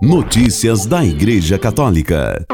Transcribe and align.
Notícias 0.00 0.86
da 0.86 1.04
Igreja 1.04 1.58
Católica. 1.58 2.46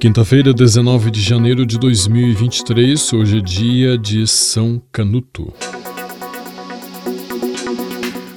Quinta-feira, 0.00 0.54
19 0.54 1.10
de 1.10 1.20
janeiro 1.20 1.66
de 1.66 1.78
2023, 1.78 3.12
hoje 3.12 3.38
é 3.38 3.40
dia 3.42 3.98
de 3.98 4.26
São 4.26 4.80
Canuto. 4.90 5.52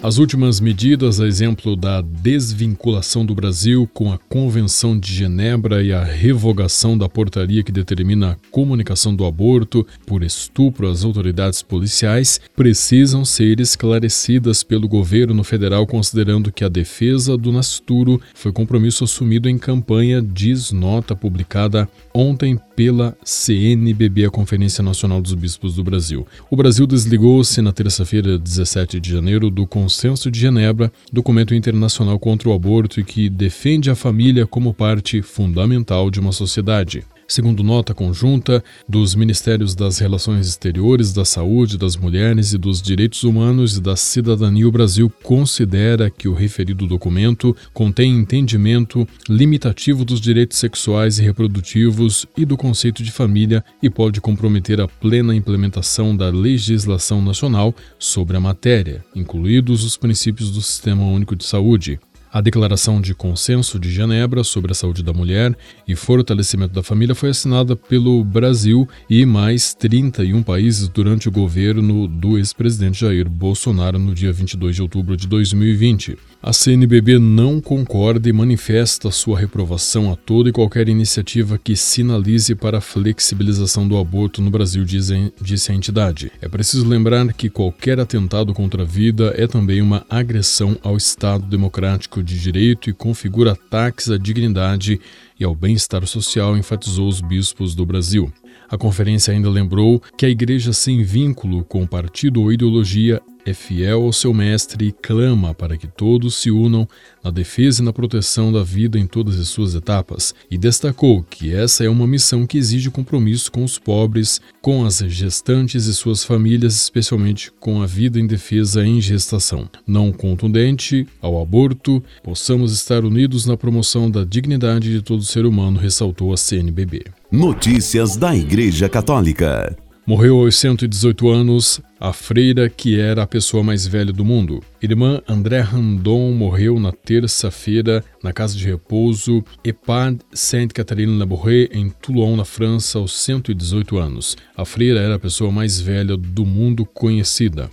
As 0.03 0.19
últimas 0.19 0.59
medidas, 0.59 1.19
a 1.19 1.25
exemplo 1.25 1.75
da 1.75 2.01
desvinculação 2.01 3.25
do 3.25 3.33
Brasil 3.33 3.89
com 3.91 4.13
a 4.13 4.17
Convenção 4.19 4.97
de 4.97 5.11
Genebra 5.11 5.83
e 5.83 5.91
a 5.91 6.03
revogação 6.03 6.95
da 6.95 7.09
portaria 7.09 7.63
que 7.63 7.71
determina 7.71 8.31
a 8.31 8.35
comunicação 8.51 9.15
do 9.15 9.25
aborto 9.25 9.85
por 10.05 10.21
estupro 10.21 10.87
às 10.87 11.03
autoridades 11.03 11.63
policiais, 11.63 12.39
precisam 12.55 13.25
ser 13.25 13.59
esclarecidas 13.59 14.61
pelo 14.61 14.87
governo 14.87 15.43
federal, 15.43 15.87
considerando 15.87 16.51
que 16.51 16.63
a 16.63 16.69
defesa 16.69 17.35
do 17.35 17.51
nascituro 17.51 18.21
foi 18.35 18.51
compromisso 18.51 19.03
assumido 19.03 19.49
em 19.49 19.57
campanha, 19.57 20.21
diz 20.21 20.71
nota 20.71 21.15
publicada 21.15 21.89
ontem 22.13 22.59
pela 22.77 23.17
CNBB, 23.23 24.25
a 24.25 24.29
Conferência 24.29 24.83
Nacional 24.83 25.19
dos 25.19 25.33
Bispos 25.33 25.73
do 25.73 25.83
Brasil. 25.83 26.27
O 26.47 26.55
Brasil 26.55 26.85
desligou-se 26.85 27.59
na 27.59 27.71
terça-feira, 27.71 28.37
17 28.37 28.99
de 28.99 29.09
janeiro, 29.09 29.49
do 29.49 29.65
Consenso 29.65 30.29
de 30.29 30.39
Genebra, 30.39 30.91
documento 31.11 31.55
internacional 31.55 32.19
contra 32.19 32.47
o 32.47 32.53
aborto 32.53 32.99
e 32.99 33.03
que 33.03 33.29
defende 33.29 33.89
a 33.89 33.95
família 33.95 34.45
como 34.45 34.75
parte 34.75 35.23
fundamental 35.23 36.11
de 36.11 36.19
uma 36.19 36.31
sociedade. 36.31 37.03
Segundo 37.27 37.61
nota 37.61 37.93
conjunta 37.93 38.63
dos 38.87 39.13
Ministérios 39.13 39.75
das 39.75 39.99
Relações 39.99 40.47
Exteriores, 40.47 41.11
da 41.11 41.25
Saúde, 41.25 41.77
das 41.77 41.97
Mulheres 41.97 42.53
e 42.53 42.57
dos 42.57 42.81
Direitos 42.81 43.23
Humanos 43.23 43.75
e 43.75 43.81
da 43.81 43.97
Cidadania, 43.97 44.65
o 44.65 44.71
Brasil 44.71 45.11
considera 45.23 46.09
que 46.09 46.29
o 46.29 46.33
referido 46.33 46.87
documento 46.87 47.53
contém 47.73 48.17
entendimento 48.17 49.05
limitativo 49.27 50.05
dos 50.05 50.21
direitos 50.21 50.57
sexuais 50.57 51.19
e 51.19 51.23
reprodutivos 51.23 52.25
e 52.37 52.45
do 52.45 52.55
conceito 52.55 53.03
de 53.03 53.11
família 53.11 53.61
e 53.83 53.89
pode 53.89 54.21
comprometer 54.21 54.79
a 54.79 54.87
plena 54.87 55.35
implementação 55.35 56.15
da 56.15 56.29
legislação 56.29 57.21
nacional 57.21 57.75
sobre 57.99 58.37
a 58.37 58.39
matéria, 58.39 59.03
incluídos 59.13 59.83
os 59.83 59.97
princípios 59.97 60.49
do 60.49 60.61
Sistema 60.61 61.03
Único 61.03 61.35
de 61.35 61.43
Saúde. 61.43 61.99
A 62.31 62.41
Declaração 62.41 62.99
de 62.99 63.15
Consenso 63.15 63.79
de 63.79 63.89
Genebra 63.89 64.43
sobre 64.43 64.73
a 64.73 64.75
Saúde 64.75 65.01
da 65.01 65.13
Mulher 65.13 65.57
e 65.87 65.95
Fortalecimento 65.95 66.73
da 66.73 66.83
Família 66.83 67.15
foi 67.15 67.29
assinada 67.29 67.73
pelo 67.73 68.21
Brasil 68.21 68.87
e 69.09 69.25
mais 69.25 69.73
31 69.73 70.43
países 70.43 70.89
durante 70.89 71.29
o 71.29 71.31
governo 71.31 72.05
do 72.05 72.37
ex-presidente 72.37 72.99
Jair 72.99 73.29
Bolsonaro 73.29 73.97
no 73.97 74.13
dia 74.13 74.33
22 74.33 74.75
de 74.75 74.81
outubro 74.81 75.15
de 75.15 75.25
2020. 75.25 76.17
A 76.43 76.53
CNBB 76.53 77.17
não 77.17 77.59
concorda 77.59 78.29
e 78.29 78.33
manifesta 78.33 79.09
sua 79.09 79.39
reprovação 79.39 80.11
a 80.11 80.15
toda 80.15 80.49
e 80.49 80.53
qualquer 80.53 80.87
iniciativa 80.87 81.57
que 81.57 81.75
sinalize 81.75 82.53
para 82.53 82.77
a 82.77 82.81
flexibilização 82.81 83.87
do 83.87 83.97
aborto 83.97 84.41
no 84.41 84.51
Brasil, 84.51 84.83
disse 84.85 85.71
a 85.71 85.75
entidade. 85.75 86.31
É 86.41 86.47
preciso 86.47 86.87
lembrar 86.87 87.33
que 87.33 87.49
qualquer 87.49 87.99
atentado 87.99 88.53
contra 88.53 88.83
a 88.83 88.85
vida 88.85 89.33
é 89.35 89.47
também 89.47 89.81
uma 89.81 90.05
agressão 90.09 90.77
ao 90.83 90.95
Estado 90.95 91.45
democrático 91.45 92.21
de 92.27 92.39
direito 92.39 92.89
e 92.89 92.93
configura 92.93 93.53
ataques 93.53 94.11
à 94.11 94.17
dignidade 94.17 94.99
e 95.39 95.45
ao 95.45 95.55
bem-estar 95.55 96.05
social, 96.05 96.57
enfatizou 96.57 97.07
os 97.07 97.21
bispos 97.21 97.73
do 97.73 97.85
Brasil. 97.85 98.31
A 98.69 98.77
conferência 98.77 99.33
ainda 99.33 99.49
lembrou 99.49 100.01
que 100.17 100.25
a 100.25 100.29
igreja 100.29 100.73
sem 100.73 101.01
vínculo 101.03 101.63
com 101.63 101.87
partido 101.87 102.41
ou 102.41 102.51
ideologia 102.51 103.21
é 103.47 103.53
fiel 103.53 104.03
ao 104.03 104.11
seu 104.11 104.33
mestre 104.33 104.87
e 104.87 104.91
clama 104.91 105.53
para 105.53 105.77
que 105.77 105.87
todos 105.87 106.35
se 106.35 106.51
unam 106.51 106.87
na 107.23 107.31
defesa 107.31 107.81
e 107.81 107.85
na 107.85 107.93
proteção 107.93 108.51
da 108.51 108.61
vida 108.61 108.99
em 108.99 109.07
todas 109.07 109.39
as 109.39 109.47
suas 109.47 109.73
etapas, 109.73 110.35
e 110.51 110.57
destacou 110.57 111.23
que 111.23 111.53
essa 111.53 111.83
é 111.83 111.89
uma 111.89 112.05
missão 112.05 112.45
que 112.45 112.57
exige 112.57 112.89
compromisso 112.89 113.51
com 113.51 113.63
os 113.63 113.79
pobres, 113.79 114.41
com 114.61 114.85
as 114.85 114.97
gestantes 114.97 115.85
e 115.85 115.93
suas 115.93 116.23
famílias, 116.23 116.75
especialmente 116.75 117.51
com 117.59 117.81
a 117.81 117.85
vida 117.85 118.19
em 118.19 118.27
defesa 118.27 118.85
em 118.85 118.99
gestação. 118.99 119.69
Não 119.85 120.11
contundente 120.11 121.07
ao 121.21 121.41
aborto, 121.41 122.03
possamos 122.23 122.73
estar 122.73 123.05
unidos 123.05 123.45
na 123.45 123.55
promoção 123.55 124.11
da 124.11 124.23
dignidade 124.25 124.91
de 124.91 125.01
todo 125.01 125.23
ser 125.23 125.45
humano, 125.45 125.79
ressaltou 125.79 126.33
a 126.33 126.37
CNBB. 126.37 127.05
Notícias 127.31 128.17
da 128.17 128.35
Igreja 128.35 128.89
Católica. 128.89 129.86
Morreu 130.07 130.39
aos 130.39 130.55
118 130.55 131.29
anos 131.29 131.81
a 131.99 132.13
freira 132.13 132.69
que 132.69 132.97
era 132.97 133.23
a 133.23 133.27
pessoa 133.27 133.61
mais 133.61 133.85
velha 133.85 134.13
do 134.13 134.23
mundo. 134.23 134.63
Irmã 134.81 135.21
André 135.27 135.59
Randon 135.59 136.31
morreu 136.31 136.79
na 136.79 136.93
terça-feira 136.93 138.01
na 138.23 138.31
casa 138.31 138.55
de 138.55 138.65
repouso 138.65 139.43
EHPAD 139.65 140.19
Sainte-Catherine-Labouré, 140.31 141.67
em 141.73 141.89
Toulon, 141.89 142.37
na 142.37 142.45
França, 142.45 142.99
aos 142.99 143.17
118 143.17 143.97
anos. 143.97 144.37
A 144.55 144.63
freira 144.63 145.01
era 145.01 145.15
a 145.15 145.19
pessoa 145.19 145.51
mais 145.51 145.81
velha 145.81 146.15
do 146.15 146.45
mundo 146.45 146.85
conhecida. 146.85 147.69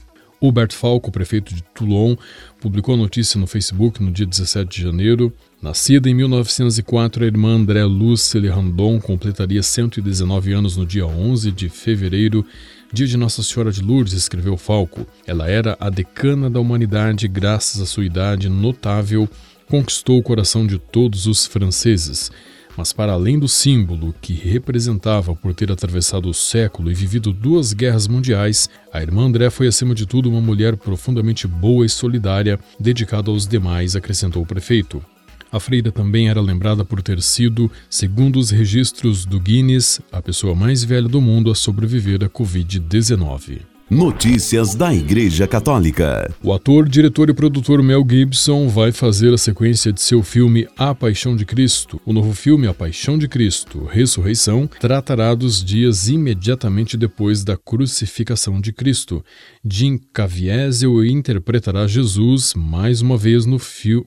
Hubert 0.46 0.74
Falco, 0.74 1.10
prefeito 1.10 1.54
de 1.54 1.62
Toulon, 1.74 2.16
publicou 2.60 2.94
a 2.94 2.98
notícia 2.98 3.40
no 3.40 3.46
Facebook 3.46 4.02
no 4.02 4.12
dia 4.12 4.26
17 4.26 4.68
de 4.68 4.82
janeiro. 4.82 5.32
Nascida 5.62 6.10
em 6.10 6.14
1904, 6.14 7.24
a 7.24 7.26
irmã 7.26 7.54
André 7.54 7.82
Lucille 7.84 8.48
Randon 8.48 9.00
completaria 9.00 9.62
119 9.62 10.52
anos 10.52 10.76
no 10.76 10.84
dia 10.84 11.06
11 11.06 11.50
de 11.50 11.70
fevereiro, 11.70 12.44
dia 12.92 13.06
de 13.06 13.16
Nossa 13.16 13.42
Senhora 13.42 13.72
de 13.72 13.80
Lourdes, 13.80 14.12
escreveu 14.12 14.58
Falco. 14.58 15.06
Ela 15.26 15.48
era 15.48 15.78
a 15.80 15.88
decana 15.88 16.50
da 16.50 16.60
humanidade 16.60 17.26
graças 17.26 17.80
à 17.80 17.86
sua 17.86 18.04
idade 18.04 18.50
notável, 18.50 19.26
conquistou 19.66 20.18
o 20.18 20.22
coração 20.22 20.66
de 20.66 20.78
todos 20.78 21.26
os 21.26 21.46
franceses. 21.46 22.30
Mas, 22.76 22.92
para 22.92 23.12
além 23.12 23.38
do 23.38 23.46
símbolo 23.46 24.14
que 24.20 24.32
representava 24.32 25.34
por 25.34 25.54
ter 25.54 25.70
atravessado 25.70 26.28
o 26.28 26.34
século 26.34 26.90
e 26.90 26.94
vivido 26.94 27.32
duas 27.32 27.72
guerras 27.72 28.08
mundiais, 28.08 28.68
a 28.92 29.00
irmã 29.00 29.26
André 29.26 29.48
foi, 29.48 29.68
acima 29.68 29.94
de 29.94 30.06
tudo, 30.06 30.28
uma 30.28 30.40
mulher 30.40 30.76
profundamente 30.76 31.46
boa 31.46 31.86
e 31.86 31.88
solidária, 31.88 32.58
dedicada 32.78 33.30
aos 33.30 33.46
demais, 33.46 33.94
acrescentou 33.94 34.42
o 34.42 34.46
prefeito. 34.46 35.04
A 35.52 35.60
freira 35.60 35.92
também 35.92 36.28
era 36.28 36.40
lembrada 36.40 36.84
por 36.84 37.00
ter 37.00 37.22
sido, 37.22 37.70
segundo 37.88 38.40
os 38.40 38.50
registros 38.50 39.24
do 39.24 39.38
Guinness, 39.38 40.00
a 40.10 40.20
pessoa 40.20 40.52
mais 40.52 40.82
velha 40.82 41.08
do 41.08 41.20
mundo 41.20 41.52
a 41.52 41.54
sobreviver 41.54 42.24
à 42.24 42.28
Covid-19. 42.28 43.73
Notícias 43.90 44.74
da 44.74 44.94
Igreja 44.94 45.46
Católica. 45.46 46.34
O 46.42 46.54
ator, 46.54 46.88
diretor 46.88 47.28
e 47.28 47.34
produtor 47.34 47.82
Mel 47.82 48.02
Gibson 48.08 48.66
vai 48.66 48.90
fazer 48.90 49.34
a 49.34 49.36
sequência 49.36 49.92
de 49.92 50.00
seu 50.00 50.22
filme 50.22 50.66
A 50.74 50.94
Paixão 50.94 51.36
de 51.36 51.44
Cristo. 51.44 52.00
O 52.02 52.10
novo 52.10 52.32
filme 52.32 52.66
A 52.66 52.72
Paixão 52.72 53.18
de 53.18 53.28
Cristo, 53.28 53.84
Ressurreição, 53.84 54.66
tratará 54.80 55.34
dos 55.34 55.62
dias 55.62 56.08
imediatamente 56.08 56.96
depois 56.96 57.44
da 57.44 57.58
crucificação 57.58 58.58
de 58.58 58.72
Cristo. 58.72 59.22
Jim 59.62 60.00
Caviezel 60.14 61.04
interpretará 61.04 61.86
Jesus 61.86 62.54
mais 62.56 63.02
uma 63.02 63.18
vez 63.18 63.44
no 63.44 63.58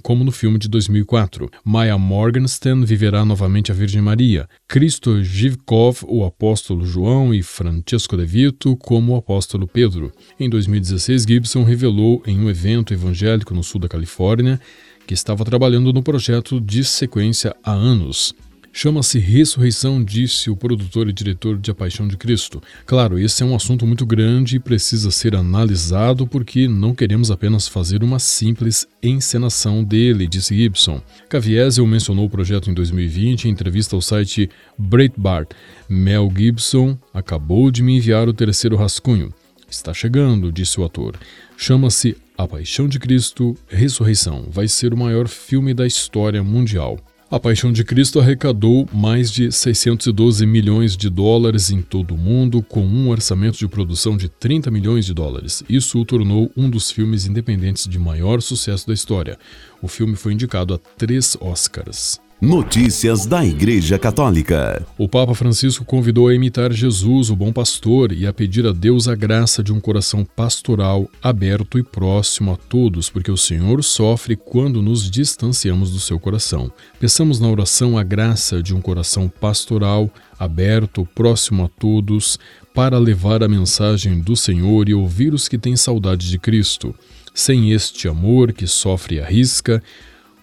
como 0.01 0.23
no 0.23 0.31
filme 0.31 0.57
de 0.57 0.67
2004. 0.67 1.51
Maya 1.63 1.99
Morgenstern 1.99 2.83
viverá 2.83 3.23
novamente 3.23 3.71
a 3.71 3.75
Virgem 3.75 4.01
Maria. 4.01 4.49
Cristo 4.67 5.23
Zhivkov, 5.23 5.99
o 6.07 6.25
apóstolo 6.25 6.83
João 6.83 7.31
e 7.31 7.43
Francesco 7.43 8.17
De 8.17 8.25
Vito 8.25 8.75
como 8.77 9.13
o 9.13 9.17
apóstolo 9.17 9.66
Pedro. 9.67 10.11
Em 10.39 10.49
2016, 10.49 11.23
Gibson 11.23 11.63
revelou 11.63 12.23
em 12.25 12.39
um 12.39 12.49
evento 12.49 12.93
evangélico 12.93 13.53
no 13.53 13.63
sul 13.63 13.79
da 13.79 13.87
Califórnia 13.87 14.59
que 15.05 15.13
estava 15.13 15.45
trabalhando 15.45 15.93
no 15.93 16.03
projeto 16.03 16.59
de 16.59 16.83
sequência 16.83 17.55
há 17.63 17.71
anos. 17.71 18.35
Chama-se 18.79 19.17
Ressurreição, 19.17 20.03
disse 20.03 20.51
o 20.51 20.55
produtor 20.55 21.09
e 21.09 21.11
diretor 21.11 21.57
de 21.57 21.71
A 21.71 21.73
Paixão 21.73 22.07
de 22.07 22.15
Cristo. 22.15 22.61
Claro, 22.85 23.17
esse 23.17 23.41
é 23.41 23.45
um 23.45 23.55
assunto 23.55 23.87
muito 23.87 24.05
grande 24.05 24.57
e 24.57 24.59
precisa 24.59 25.09
ser 25.09 25.35
analisado 25.35 26.27
porque 26.27 26.67
não 26.67 26.93
queremos 26.93 27.31
apenas 27.31 27.67
fazer 27.67 28.03
uma 28.03 28.19
simples 28.19 28.87
encenação 29.01 29.83
dele, 29.83 30.27
disse 30.27 30.55
Gibson. 30.55 31.01
Caviezel 31.27 31.87
mencionou 31.87 32.25
o 32.25 32.29
projeto 32.29 32.69
em 32.69 32.73
2020 32.75 33.45
em 33.45 33.49
entrevista 33.49 33.95
ao 33.95 34.01
site 34.01 34.47
Breitbart. 34.77 35.49
Mel 35.89 36.31
Gibson 36.37 36.95
acabou 37.11 37.71
de 37.71 37.81
me 37.81 37.97
enviar 37.97 38.29
o 38.29 38.33
terceiro 38.33 38.75
rascunho. 38.75 39.33
Está 39.69 39.93
chegando, 39.93 40.51
disse 40.51 40.79
o 40.79 40.85
ator. 40.85 41.17
Chama-se 41.57 42.15
A 42.37 42.47
Paixão 42.47 42.87
de 42.87 42.99
Cristo 42.99 43.55
Ressurreição. 43.67 44.47
Vai 44.49 44.67
ser 44.67 44.93
o 44.93 44.97
maior 44.97 45.27
filme 45.27 45.73
da 45.73 45.85
história 45.85 46.41
mundial. 46.41 46.97
A 47.29 47.37
Paixão 47.37 47.73
de 47.73 47.83
Cristo 47.83 48.21
arrecadou 48.21 48.87
mais 48.93 49.29
de 49.29 49.51
612 49.51 50.45
milhões 50.45 50.95
de 50.95 51.09
dólares 51.09 51.69
em 51.69 51.81
todo 51.81 52.15
o 52.15 52.17
mundo, 52.17 52.63
com 52.63 52.85
um 52.85 53.09
orçamento 53.09 53.57
de 53.57 53.67
produção 53.67 54.15
de 54.15 54.29
30 54.29 54.71
milhões 54.71 55.05
de 55.05 55.13
dólares. 55.13 55.61
Isso 55.67 55.99
o 55.99 56.05
tornou 56.05 56.49
um 56.55 56.69
dos 56.69 56.89
filmes 56.89 57.25
independentes 57.25 57.85
de 57.85 57.99
maior 57.99 58.41
sucesso 58.41 58.87
da 58.87 58.93
história. 58.93 59.37
O 59.81 59.89
filme 59.89 60.15
foi 60.15 60.31
indicado 60.31 60.73
a 60.73 60.77
três 60.77 61.35
Oscars. 61.41 62.17
Notícias 62.39 63.25
da 63.25 63.43
Igreja 63.43 63.97
Católica. 63.97 64.85
O 64.95 65.09
Papa 65.09 65.33
Francisco 65.33 65.83
convidou 65.83 66.27
a 66.27 66.35
imitar 66.35 66.71
Jesus, 66.71 67.31
o 67.31 67.35
bom 67.35 67.51
pastor, 67.51 68.11
e 68.11 68.27
a 68.27 68.31
pedir 68.31 68.67
a 68.67 68.71
Deus 68.71 69.07
a 69.07 69.15
graça 69.15 69.63
de 69.63 69.73
um 69.73 69.79
coração 69.79 70.23
pastoral, 70.23 71.09
aberto 71.19 71.79
e 71.79 71.83
próximo 71.83 72.53
a 72.53 72.55
todos, 72.55 73.09
porque 73.09 73.31
o 73.31 73.37
Senhor 73.37 73.83
sofre 73.83 74.35
quando 74.35 74.83
nos 74.83 75.09
distanciamos 75.09 75.91
do 75.91 75.99
seu 75.99 76.19
coração. 76.19 76.71
Peçamos 76.99 77.39
na 77.39 77.47
oração 77.47 77.97
a 77.97 78.03
graça 78.03 78.61
de 78.61 78.75
um 78.75 78.81
coração 78.81 79.27
pastoral, 79.27 80.07
aberto, 80.37 81.09
próximo 81.15 81.65
a 81.65 81.67
todos, 81.67 82.37
para 82.71 82.99
levar 82.99 83.41
a 83.41 83.47
mensagem 83.47 84.19
do 84.19 84.35
Senhor 84.35 84.87
e 84.87 84.93
ouvir 84.93 85.33
os 85.33 85.47
que 85.47 85.57
têm 85.57 85.75
saudade 85.75 86.29
de 86.29 86.37
Cristo. 86.37 86.93
Sem 87.33 87.71
este 87.71 88.07
amor 88.07 88.53
que 88.53 88.67
sofre 88.67 89.15
e 89.15 89.21
arrisca, 89.21 89.81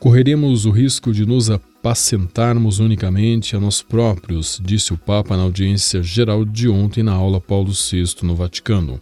correremos 0.01 0.67
o 0.67 0.73
risco 0.73 1.13
de 1.13 1.25
nos 1.25 1.49
apacentarmos 1.85 2.79
unicamente 2.79 3.55
a 3.55 3.61
nós 3.61 3.83
próprios, 3.83 4.59
disse 4.65 4.95
o 4.95 4.97
Papa 4.97 5.37
na 5.37 5.43
audiência 5.43 6.03
geral 6.03 6.43
de 6.43 6.67
ontem 6.67 7.03
na 7.03 7.13
aula 7.13 7.39
Paulo 7.39 7.73
VI 7.73 8.07
no 8.23 8.35
Vaticano. 8.35 8.99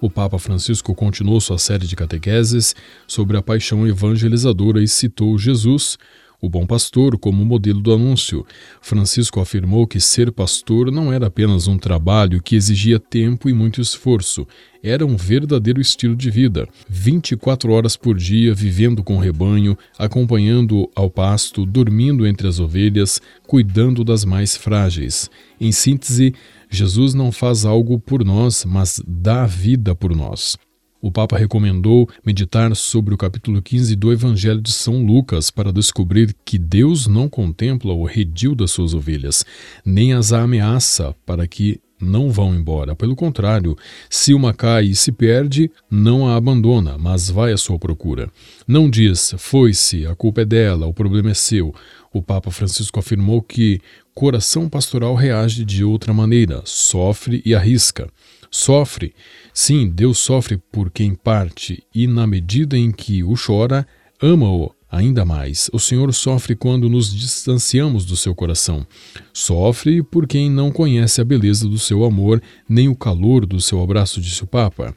O 0.00 0.08
Papa 0.08 0.38
Francisco 0.38 0.94
continuou 0.94 1.42
sua 1.42 1.58
série 1.58 1.86
de 1.86 1.94
catequeses 1.94 2.74
sobre 3.06 3.36
a 3.36 3.42
paixão 3.42 3.86
evangelizadora 3.86 4.82
e 4.82 4.88
citou 4.88 5.36
Jesus, 5.36 5.98
o 6.42 6.48
bom 6.48 6.66
pastor 6.66 7.16
como 7.16 7.44
modelo 7.44 7.80
do 7.80 7.94
anúncio. 7.94 8.44
Francisco 8.80 9.38
afirmou 9.38 9.86
que 9.86 10.00
ser 10.00 10.32
pastor 10.32 10.90
não 10.90 11.12
era 11.12 11.28
apenas 11.28 11.68
um 11.68 11.78
trabalho 11.78 12.42
que 12.42 12.56
exigia 12.56 12.98
tempo 12.98 13.48
e 13.48 13.52
muito 13.52 13.80
esforço, 13.80 14.44
era 14.82 15.06
um 15.06 15.16
verdadeiro 15.16 15.80
estilo 15.80 16.16
de 16.16 16.28
vida. 16.28 16.68
24 16.88 17.70
horas 17.72 17.96
por 17.96 18.16
dia 18.16 18.52
vivendo 18.52 19.04
com 19.04 19.16
o 19.16 19.20
rebanho, 19.20 19.78
acompanhando 19.96 20.90
ao 20.96 21.08
pasto, 21.08 21.64
dormindo 21.64 22.26
entre 22.26 22.48
as 22.48 22.58
ovelhas, 22.58 23.20
cuidando 23.46 24.02
das 24.02 24.24
mais 24.24 24.56
frágeis. 24.56 25.30
Em 25.60 25.70
síntese, 25.70 26.34
Jesus 26.68 27.14
não 27.14 27.30
faz 27.30 27.64
algo 27.64 28.00
por 28.00 28.24
nós, 28.24 28.64
mas 28.64 29.00
dá 29.06 29.46
vida 29.46 29.94
por 29.94 30.16
nós. 30.16 30.56
O 31.02 31.10
Papa 31.10 31.36
recomendou 31.36 32.08
meditar 32.24 32.76
sobre 32.76 33.12
o 33.12 33.18
capítulo 33.18 33.60
15 33.60 33.96
do 33.96 34.12
Evangelho 34.12 34.60
de 34.60 34.70
São 34.70 35.04
Lucas 35.04 35.50
para 35.50 35.72
descobrir 35.72 36.32
que 36.44 36.56
Deus 36.56 37.08
não 37.08 37.28
contempla 37.28 37.92
o 37.92 38.04
redil 38.04 38.54
das 38.54 38.70
suas 38.70 38.94
ovelhas, 38.94 39.44
nem 39.84 40.12
as 40.12 40.32
ameaça 40.32 41.12
para 41.26 41.44
que 41.48 41.80
não 42.00 42.30
vão 42.30 42.54
embora. 42.54 42.94
Pelo 42.94 43.16
contrário, 43.16 43.76
se 44.08 44.32
uma 44.32 44.54
cai 44.54 44.84
e 44.86 44.94
se 44.94 45.10
perde, 45.10 45.68
não 45.90 46.28
a 46.28 46.36
abandona, 46.36 46.96
mas 46.96 47.28
vai 47.28 47.52
à 47.52 47.56
sua 47.56 47.80
procura. 47.80 48.30
Não 48.64 48.88
diz, 48.88 49.34
foi-se, 49.38 50.06
a 50.06 50.14
culpa 50.14 50.42
é 50.42 50.44
dela, 50.44 50.86
o 50.86 50.94
problema 50.94 51.32
é 51.32 51.34
seu. 51.34 51.74
O 52.12 52.22
Papa 52.22 52.52
Francisco 52.52 53.00
afirmou 53.00 53.42
que 53.42 53.80
coração 54.14 54.68
pastoral 54.68 55.16
reage 55.16 55.64
de 55.64 55.82
outra 55.82 56.14
maneira, 56.14 56.62
sofre 56.64 57.42
e 57.44 57.56
arrisca. 57.56 58.08
Sofre. 58.54 59.14
Sim, 59.54 59.88
Deus 59.88 60.18
sofre 60.18 60.58
por 60.70 60.90
quem 60.90 61.14
parte, 61.14 61.82
e 61.94 62.06
na 62.06 62.26
medida 62.26 62.76
em 62.76 62.92
que 62.92 63.24
o 63.24 63.34
chora, 63.34 63.86
ama-o 64.20 64.70
ainda 64.90 65.24
mais. 65.24 65.70
O 65.72 65.78
Senhor 65.78 66.12
sofre 66.12 66.54
quando 66.54 66.86
nos 66.90 67.10
distanciamos 67.10 68.04
do 68.04 68.14
seu 68.14 68.34
coração. 68.34 68.86
Sofre 69.32 70.02
por 70.02 70.26
quem 70.26 70.50
não 70.50 70.70
conhece 70.70 71.18
a 71.18 71.24
beleza 71.24 71.66
do 71.66 71.78
seu 71.78 72.04
amor, 72.04 72.42
nem 72.68 72.88
o 72.88 72.94
calor 72.94 73.46
do 73.46 73.58
seu 73.58 73.82
abraço, 73.82 74.20
disse 74.20 74.44
o 74.44 74.46
Papa. 74.46 74.94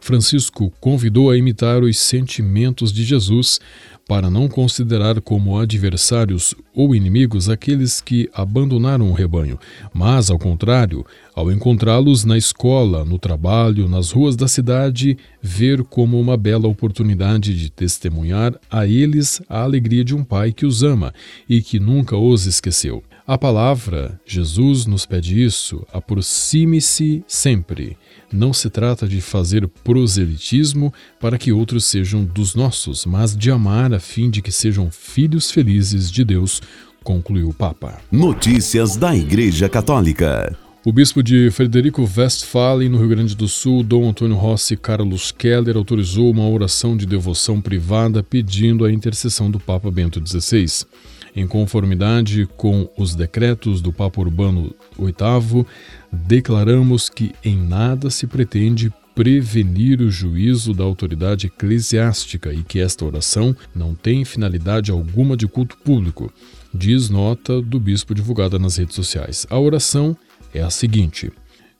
Francisco 0.00 0.72
convidou 0.80 1.30
a 1.30 1.36
imitar 1.36 1.82
os 1.82 1.98
sentimentos 1.98 2.92
de 2.92 3.04
Jesus 3.04 3.58
para 4.06 4.30
não 4.30 4.48
considerar 4.48 5.20
como 5.20 5.58
adversários 5.58 6.54
ou 6.74 6.94
inimigos 6.94 7.48
aqueles 7.48 8.00
que 8.00 8.28
abandonaram 8.32 9.10
o 9.10 9.12
rebanho, 9.12 9.58
mas, 9.92 10.30
ao 10.30 10.38
contrário, 10.38 11.04
ao 11.38 11.52
encontrá-los 11.52 12.24
na 12.24 12.36
escola, 12.36 13.04
no 13.04 13.16
trabalho, 13.16 13.88
nas 13.88 14.10
ruas 14.10 14.34
da 14.34 14.48
cidade, 14.48 15.16
ver 15.40 15.84
como 15.84 16.20
uma 16.20 16.36
bela 16.36 16.66
oportunidade 16.66 17.54
de 17.54 17.70
testemunhar 17.70 18.58
a 18.68 18.88
eles 18.88 19.40
a 19.48 19.62
alegria 19.62 20.04
de 20.04 20.16
um 20.16 20.24
pai 20.24 20.52
que 20.52 20.66
os 20.66 20.82
ama 20.82 21.14
e 21.48 21.62
que 21.62 21.78
nunca 21.78 22.16
os 22.16 22.44
esqueceu. 22.44 23.04
A 23.24 23.38
palavra, 23.38 24.20
Jesus 24.26 24.84
nos 24.84 25.06
pede 25.06 25.40
isso, 25.40 25.86
aproxime-se 25.92 27.22
sempre. 27.28 27.96
Não 28.32 28.52
se 28.52 28.68
trata 28.68 29.06
de 29.06 29.20
fazer 29.20 29.68
proselitismo 29.84 30.92
para 31.20 31.38
que 31.38 31.52
outros 31.52 31.84
sejam 31.84 32.24
dos 32.24 32.56
nossos, 32.56 33.06
mas 33.06 33.36
de 33.36 33.48
amar 33.48 33.94
a 33.94 34.00
fim 34.00 34.28
de 34.28 34.42
que 34.42 34.50
sejam 34.50 34.90
filhos 34.90 35.52
felizes 35.52 36.10
de 36.10 36.24
Deus, 36.24 36.60
concluiu 37.04 37.50
o 37.50 37.54
Papa. 37.54 38.00
Notícias 38.10 38.96
da 38.96 39.14
Igreja 39.14 39.68
Católica. 39.68 40.67
O 40.86 40.92
bispo 40.92 41.24
de 41.24 41.50
Frederico 41.50 42.08
Westphalen, 42.16 42.88
no 42.88 42.98
Rio 42.98 43.08
Grande 43.08 43.34
do 43.34 43.48
Sul, 43.48 43.82
Dom 43.82 44.08
Antônio 44.08 44.36
Rossi 44.36 44.76
Carlos 44.76 45.32
Keller, 45.32 45.76
autorizou 45.76 46.30
uma 46.30 46.48
oração 46.48 46.96
de 46.96 47.04
devoção 47.04 47.60
privada 47.60 48.22
pedindo 48.22 48.84
a 48.84 48.92
intercessão 48.92 49.50
do 49.50 49.58
Papa 49.58 49.90
Bento 49.90 50.22
XVI. 50.24 50.86
Em 51.34 51.48
conformidade 51.48 52.48
com 52.56 52.88
os 52.96 53.16
decretos 53.16 53.80
do 53.80 53.92
Papa 53.92 54.20
Urbano 54.20 54.72
VIII, 54.96 55.66
declaramos 56.12 57.08
que 57.08 57.32
em 57.44 57.56
nada 57.56 58.08
se 58.08 58.28
pretende 58.28 58.92
prevenir 59.16 60.00
o 60.00 60.12
juízo 60.12 60.72
da 60.72 60.84
autoridade 60.84 61.48
eclesiástica 61.48 62.52
e 62.54 62.62
que 62.62 62.78
esta 62.78 63.04
oração 63.04 63.54
não 63.74 63.96
tem 63.96 64.24
finalidade 64.24 64.92
alguma 64.92 65.36
de 65.36 65.48
culto 65.48 65.76
público, 65.78 66.32
diz 66.72 67.10
nota 67.10 67.60
do 67.60 67.80
bispo 67.80 68.14
divulgada 68.14 68.60
nas 68.60 68.76
redes 68.76 68.94
sociais. 68.94 69.44
A 69.50 69.58
oração 69.58 70.16
é 70.54 70.62
a 70.62 70.70
seguinte: 70.70 71.30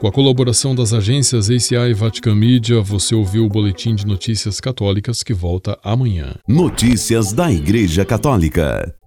Com 0.00 0.06
a 0.06 0.12
colaboração 0.12 0.74
das 0.74 0.94
agências 0.94 1.50
ACI 1.50 1.90
e 1.90 1.92
Vatican 1.92 2.34
Media, 2.34 2.80
você 2.80 3.14
ouviu 3.14 3.44
o 3.44 3.50
Boletim 3.50 3.94
de 3.94 4.06
Notícias 4.06 4.58
Católicas 4.58 5.22
que 5.22 5.34
volta 5.34 5.78
amanhã. 5.84 6.36
Notícias 6.48 7.34
da 7.34 7.52
Igreja 7.52 8.02
Católica. 8.02 8.94